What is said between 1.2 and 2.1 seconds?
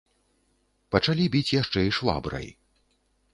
біць яшчэ і